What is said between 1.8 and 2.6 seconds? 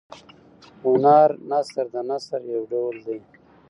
د نثر